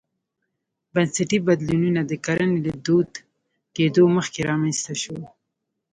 بنسټي 0.93 1.37
بدلونونه 1.47 2.01
د 2.05 2.11
کرنې 2.25 2.59
له 2.65 2.73
دود 2.85 3.11
کېدو 3.75 4.03
مخکې 4.15 4.39
رامنځته 4.49 4.93
شول. 5.01 5.23